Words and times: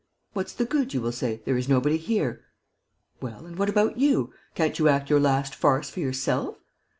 'What's 0.33 0.53
the 0.53 0.65
good?' 0.65 0.95
you 0.95 1.01
will 1.01 1.11
say. 1.11 1.43
'There 1.45 1.57
is 1.57 1.69
nobody 1.69 1.97
here.' 1.97 2.43
Well... 3.21 3.45
and 3.45 3.55
what 3.55 3.69
about 3.69 3.99
you? 3.99 4.33
Can't 4.55 4.79
you 4.79 4.87
act 4.87 5.11
your 5.11 5.19
last 5.19 5.53
farce 5.53 5.91
for 5.91 5.99
yourself? 5.99 6.57